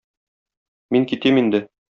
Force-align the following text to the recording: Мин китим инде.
Мин 0.97 1.05
китим 1.13 1.43
инде. 1.45 1.65